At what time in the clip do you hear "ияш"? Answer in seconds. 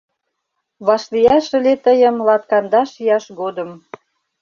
3.03-3.25